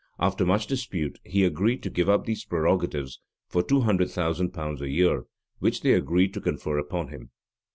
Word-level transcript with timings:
After 0.19 0.47
much 0.47 0.65
dispute, 0.65 1.19
he 1.23 1.43
agreed 1.45 1.83
to 1.83 1.91
give 1.91 2.09
up 2.09 2.25
these 2.25 2.43
prerogatives 2.43 3.19
for 3.47 3.61
two 3.61 3.81
hundred 3.81 4.09
thousand 4.09 4.49
pounds 4.49 4.81
a 4.81 4.89
year, 4.89 5.25
which 5.59 5.81
they 5.81 5.93
agreed 5.93 6.33
to 6.33 6.41
confer 6.41 6.79
upon 6.79 7.09
him. 7.09 7.29